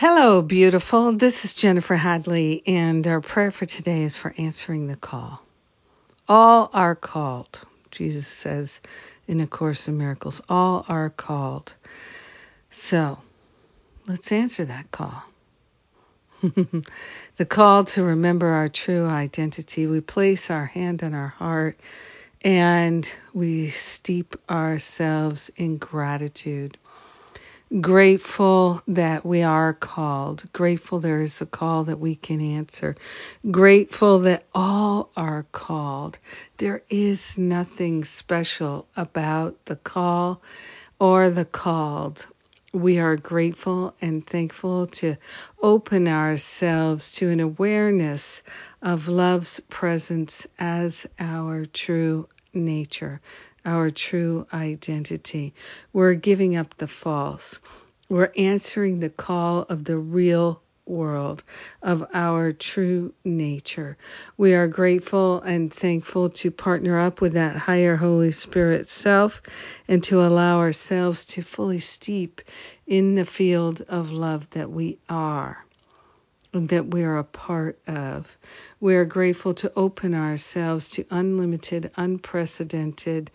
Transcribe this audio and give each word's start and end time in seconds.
Hello, 0.00 0.40
beautiful. 0.40 1.12
This 1.12 1.44
is 1.44 1.52
Jennifer 1.52 1.94
Hadley, 1.94 2.62
and 2.66 3.06
our 3.06 3.20
prayer 3.20 3.50
for 3.50 3.66
today 3.66 4.04
is 4.04 4.16
for 4.16 4.34
answering 4.38 4.86
the 4.86 4.96
call. 4.96 5.42
All 6.26 6.70
are 6.72 6.94
called, 6.94 7.60
Jesus 7.90 8.26
says 8.26 8.80
in 9.28 9.42
A 9.42 9.46
Course 9.46 9.88
in 9.88 9.98
Miracles. 9.98 10.40
All 10.48 10.86
are 10.88 11.10
called. 11.10 11.74
So, 12.70 13.18
let's 14.06 14.32
answer 14.32 14.64
that 14.64 14.90
call. 14.90 15.22
the 16.40 17.44
call 17.46 17.84
to 17.84 18.02
remember 18.02 18.46
our 18.46 18.70
true 18.70 19.06
identity. 19.06 19.86
We 19.86 20.00
place 20.00 20.50
our 20.50 20.64
hand 20.64 21.02
on 21.02 21.12
our 21.12 21.28
heart 21.28 21.78
and 22.40 23.06
we 23.34 23.68
steep 23.68 24.34
ourselves 24.48 25.50
in 25.58 25.76
gratitude 25.76 26.78
grateful 27.80 28.82
that 28.88 29.24
we 29.24 29.42
are 29.42 29.72
called, 29.74 30.44
grateful 30.52 30.98
there 31.00 31.20
is 31.20 31.40
a 31.40 31.46
call 31.46 31.84
that 31.84 32.00
we 32.00 32.16
can 32.16 32.40
answer, 32.40 32.96
grateful 33.50 34.20
that 34.20 34.44
all 34.54 35.10
are 35.16 35.46
called. 35.52 36.18
There 36.58 36.82
is 36.90 37.38
nothing 37.38 38.04
special 38.04 38.86
about 38.96 39.64
the 39.66 39.76
call 39.76 40.42
or 40.98 41.30
the 41.30 41.44
called. 41.44 42.26
We 42.72 42.98
are 42.98 43.16
grateful 43.16 43.94
and 44.00 44.26
thankful 44.26 44.86
to 44.88 45.16
open 45.62 46.08
ourselves 46.08 47.12
to 47.16 47.28
an 47.28 47.40
awareness 47.40 48.42
of 48.82 49.08
love's 49.08 49.60
presence 49.60 50.46
as 50.58 51.06
our 51.18 51.66
true 51.66 52.28
nature, 52.54 53.20
our 53.64 53.90
true 53.90 54.46
identity. 54.52 55.54
We're 55.92 56.14
giving 56.14 56.56
up 56.56 56.76
the 56.76 56.88
false. 56.88 57.58
We're 58.08 58.32
answering 58.36 59.00
the 59.00 59.10
call 59.10 59.62
of 59.68 59.84
the 59.84 59.96
real 59.96 60.60
world, 60.86 61.44
of 61.82 62.04
our 62.12 62.52
true 62.52 63.12
nature. 63.24 63.96
We 64.36 64.54
are 64.54 64.66
grateful 64.66 65.40
and 65.40 65.72
thankful 65.72 66.30
to 66.30 66.50
partner 66.50 66.98
up 66.98 67.20
with 67.20 67.34
that 67.34 67.56
higher 67.56 67.96
Holy 67.96 68.32
Spirit 68.32 68.90
self 68.90 69.42
and 69.86 70.02
to 70.04 70.22
allow 70.22 70.58
ourselves 70.58 71.24
to 71.26 71.42
fully 71.42 71.78
steep 71.78 72.40
in 72.86 73.14
the 73.14 73.24
field 73.24 73.82
of 73.88 74.10
love 74.10 74.50
that 74.50 74.70
we 74.70 74.98
are 75.08 75.64
that 76.52 76.86
we 76.86 77.04
are 77.04 77.18
a 77.18 77.24
part 77.24 77.78
of. 77.86 78.36
We 78.80 78.96
are 78.96 79.04
grateful 79.04 79.54
to 79.54 79.72
open 79.76 80.14
ourselves 80.14 80.90
to 80.90 81.04
unlimited, 81.10 81.90
unprecedented, 81.96 83.30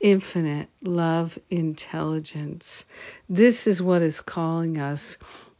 infinite 0.00 0.68
love 0.82 1.38
intelligence. 1.50 2.84
This 3.28 3.66
is 3.66 3.82
what 3.82 4.02
is 4.02 4.20
calling 4.20 4.78
us, 4.78 5.18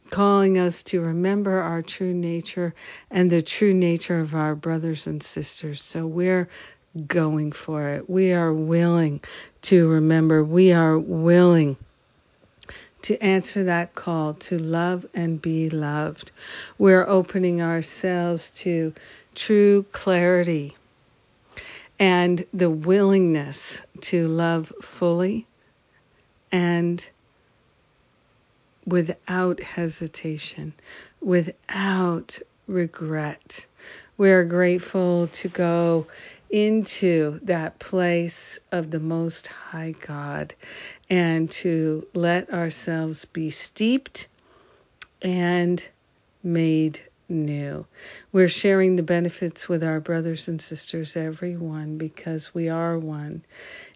calling 0.09 0.57
us 0.57 0.83
to 0.83 1.01
remember 1.01 1.59
our 1.59 1.81
true 1.81 2.13
nature 2.13 2.73
and 3.09 3.29
the 3.29 3.41
true 3.41 3.73
nature 3.73 4.19
of 4.19 4.33
our 4.35 4.55
brothers 4.55 5.07
and 5.07 5.21
sisters. 5.21 5.83
So 5.83 6.07
we're 6.07 6.49
going 7.07 7.51
for 7.51 7.87
it. 7.89 8.09
We 8.09 8.33
are 8.33 8.53
willing 8.53 9.21
to 9.63 9.87
remember. 9.87 10.43
We 10.43 10.73
are 10.73 10.97
willing 10.97 11.77
to 13.03 13.21
answer 13.23 13.65
that 13.65 13.95
call 13.95 14.33
to 14.35 14.57
love 14.57 15.05
and 15.13 15.41
be 15.41 15.69
loved. 15.69 16.31
We're 16.77 17.07
opening 17.07 17.61
ourselves 17.61 18.51
to 18.51 18.93
true 19.35 19.85
clarity 19.91 20.75
and 21.99 22.45
the 22.53 22.69
willingness 22.69 23.81
to 24.01 24.27
love 24.27 24.73
fully 24.81 25.45
and 26.51 27.07
without 28.85 29.59
hesitation, 29.61 30.73
without 31.21 32.39
regret. 32.67 33.65
We 34.17 34.31
are 34.31 34.43
grateful 34.43 35.27
to 35.27 35.47
go 35.47 36.07
into 36.51 37.39
that 37.43 37.79
place 37.79 38.59
of 38.71 38.91
the 38.91 38.99
Most 38.99 39.47
High 39.47 39.95
God 39.99 40.53
and 41.09 41.49
to 41.51 42.07
let 42.13 42.53
ourselves 42.53 43.25
be 43.25 43.51
steeped 43.51 44.27
and 45.21 45.85
made 46.43 46.99
new. 47.29 47.85
We're 48.31 48.49
sharing 48.49 48.95
the 48.95 49.03
benefits 49.03 49.69
with 49.69 49.83
our 49.83 49.99
brothers 49.99 50.47
and 50.47 50.61
sisters, 50.61 51.15
everyone, 51.15 51.97
because 51.97 52.53
we 52.53 52.69
are 52.69 52.97
one. 52.97 53.43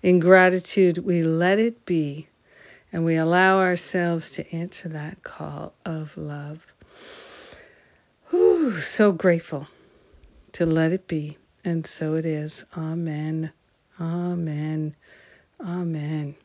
In 0.02 0.20
gratitude, 0.20 1.00
we 1.00 1.24
let 1.24 1.60
it 1.60 1.86
be 1.86 2.28
and 2.94 3.04
we 3.04 3.18
allow 3.18 3.60
ourselves 3.60 4.32
to 4.32 4.56
answer 4.56 4.90
that 4.90 5.22
call 5.22 5.74
of 5.86 6.16
love. 6.16 6.66
Whew, 8.30 8.78
so 8.80 9.12
grateful 9.12 9.68
to 10.54 10.66
let 10.66 10.94
it 10.94 11.08
be. 11.08 11.38
And 11.66 11.86
so 11.86 12.16
it 12.16 12.26
is. 12.26 12.64
Amen. 12.78 13.52
Amen. 14.00 14.96
Amen. 15.60 16.36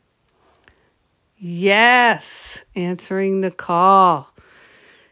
Yes, 1.38 2.62
answering 2.74 3.42
the 3.42 3.50
call. 3.50 4.28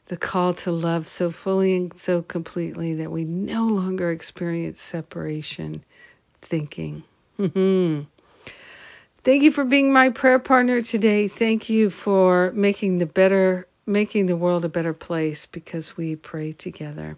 The 0.07 0.17
call 0.17 0.55
to 0.55 0.73
love 0.73 1.07
so 1.07 1.31
fully 1.31 1.77
and 1.77 1.99
so 1.99 2.23
completely 2.23 2.95
that 2.97 3.11
we 3.11 3.25
no 3.25 3.67
longer 3.67 4.11
experience 4.11 4.81
separation 4.81 5.85
thinking. 6.41 7.03
Mm-hmm. 7.39 8.05
Thank 9.25 9.43
you 9.43 9.53
for 9.53 9.65
being 9.65 9.93
my 9.93 10.09
prayer 10.09 10.39
partner 10.39 10.81
today. 10.81 11.29
Thank 11.29 11.69
you 11.69 11.91
for 11.91 12.51
making 12.55 12.97
the 12.97 13.07
better 13.07 13.67
making 13.85 14.27
the 14.27 14.37
world 14.37 14.65
a 14.65 14.69
better 14.69 14.95
place 14.95 15.47
because 15.47 15.97
we 15.97 16.17
pray 16.17 16.53
together. 16.53 17.17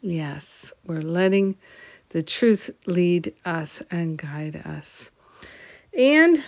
Yes, 0.00 0.72
we're 0.84 1.00
letting 1.02 1.56
the 2.16 2.22
truth 2.22 2.70
lead 2.86 3.34
us 3.44 3.82
and 3.90 4.16
guide 4.16 4.56
us. 4.56 5.10
And 5.94 6.42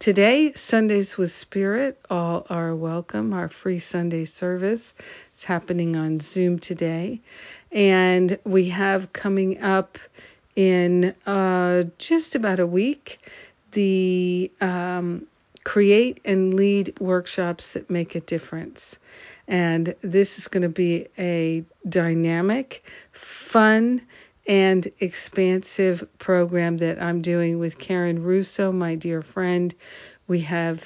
today, 0.00 0.52
Sundays 0.54 1.16
with 1.16 1.30
Spirit, 1.30 1.96
all 2.10 2.44
are 2.50 2.74
welcome. 2.74 3.32
Our 3.32 3.48
free 3.48 3.78
Sunday 3.78 4.24
service 4.24 4.92
is 5.36 5.44
happening 5.44 5.94
on 5.94 6.18
Zoom 6.18 6.58
today. 6.58 7.20
And 7.70 8.36
we 8.42 8.70
have 8.70 9.12
coming 9.12 9.62
up 9.62 9.96
in 10.56 11.14
uh, 11.24 11.84
just 11.98 12.34
about 12.34 12.58
a 12.58 12.66
week 12.66 13.20
the 13.70 14.50
um, 14.60 15.28
Create 15.62 16.20
and 16.24 16.52
Lead 16.54 16.98
workshops 16.98 17.74
that 17.74 17.88
make 17.88 18.16
a 18.16 18.20
difference. 18.20 18.98
And 19.46 19.94
this 20.02 20.38
is 20.38 20.48
going 20.48 20.64
to 20.64 20.68
be 20.68 21.06
a 21.16 21.62
dynamic, 21.88 22.82
fun, 23.12 24.02
and 24.46 24.88
expansive 25.00 26.08
program 26.18 26.78
that 26.78 27.00
I'm 27.00 27.22
doing 27.22 27.58
with 27.58 27.78
Karen 27.78 28.22
Russo, 28.22 28.72
my 28.72 28.94
dear 28.94 29.22
friend. 29.22 29.74
We 30.26 30.40
have 30.40 30.84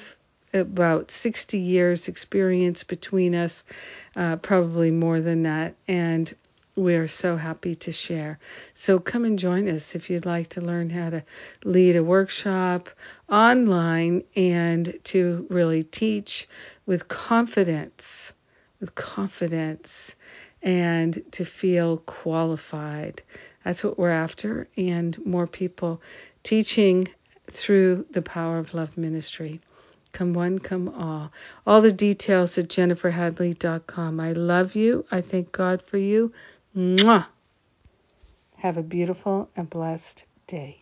about 0.53 1.11
60 1.11 1.57
years 1.57 2.07
experience 2.07 2.83
between 2.83 3.35
us, 3.35 3.63
uh, 4.15 4.37
probably 4.37 4.91
more 4.91 5.21
than 5.21 5.43
that, 5.43 5.75
and 5.87 6.33
we 6.75 6.95
are 6.95 7.07
so 7.07 7.35
happy 7.35 7.73
to 7.73 7.91
share. 7.91 8.37
So 8.75 8.99
come 8.99 9.25
and 9.25 9.39
join 9.39 9.67
us 9.67 9.95
if 9.95 10.09
you'd 10.09 10.27
like 10.27 10.49
to 10.49 10.61
learn 10.61 10.91
how 10.91 11.09
to 11.09 11.23
lead 11.63 11.95
a 11.95 12.03
workshop 12.03 12.89
online 13.27 14.23
and 14.35 14.93
to 15.05 15.47
really 15.49 15.83
teach 15.83 16.47
with 16.85 17.07
confidence, 17.07 18.31
with 18.79 18.93
confidence, 18.93 20.13
and 20.61 21.21
to 21.31 21.45
feel 21.45 21.97
qualified. 21.97 23.21
That's 23.63 23.83
what 23.83 23.97
we're 23.97 24.09
after, 24.09 24.67
and 24.77 25.17
more 25.25 25.47
people 25.47 26.01
teaching 26.43 27.07
through 27.51 28.05
the 28.11 28.21
Power 28.21 28.57
of 28.59 28.73
Love 28.73 28.97
Ministry. 28.97 29.59
Come 30.13 30.33
one, 30.33 30.59
come 30.59 30.89
all. 30.89 31.31
All 31.65 31.81
the 31.81 31.91
details 31.91 32.57
at 32.57 32.69
jenniferhadley.com. 32.69 34.19
I 34.19 34.31
love 34.33 34.75
you. 34.75 35.05
I 35.11 35.21
thank 35.21 35.51
God 35.51 35.81
for 35.81 35.97
you. 35.97 36.33
Mwah. 36.75 37.25
Have 38.57 38.77
a 38.77 38.83
beautiful 38.83 39.49
and 39.55 39.69
blessed 39.69 40.23
day. 40.47 40.81